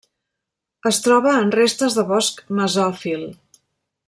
Es 0.91 0.99
troba 1.07 1.35
en 1.41 1.53
restes 1.57 1.99
de 2.01 2.07
bosc 2.15 2.43
mesòfil. 2.61 3.29